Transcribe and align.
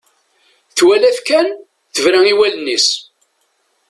Twala-t 0.77 1.19
kan, 1.27 1.47
tebra 1.93 2.19
i 2.31 2.33
wallen-is. 2.39 2.87